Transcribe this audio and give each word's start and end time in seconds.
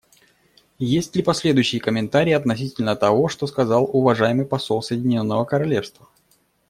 Есть 0.79 1.15
ли 1.15 1.21
последующие 1.21 1.79
комментарии 1.79 2.33
относительно 2.33 2.95
того, 2.95 3.27
что 3.27 3.45
сказал 3.45 3.83
уважаемый 3.93 4.47
посол 4.47 4.81
Соединенного 4.81 5.45
Королевства? 5.45 6.09